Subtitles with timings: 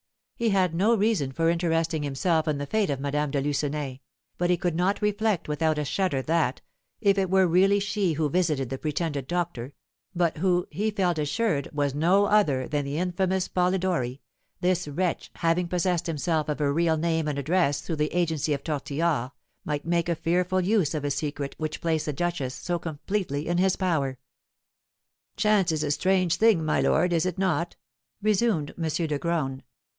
[0.35, 3.99] He had no reason for interesting himself in the fate of Madame de Lucenay;
[4.39, 6.61] but he could not reflect without a shudder that,
[6.99, 9.73] if it were really she who visited the pretended doctor
[10.15, 14.19] (but who, he felt assured, was no other than the infamous Polidori),
[14.61, 18.63] this wretch, having possessed himself of her real name and address through the agency of
[18.63, 19.29] Tortillard,
[19.63, 23.59] might make a fearful use of a secret which placed the duchess so completely in
[23.59, 24.17] his power.
[25.37, 27.75] "Chance is a strange thing, my lord, is it not?"
[28.23, 28.85] resumed M.
[28.85, 29.61] de Graün.